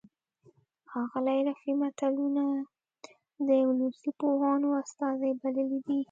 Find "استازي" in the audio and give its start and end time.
4.83-5.31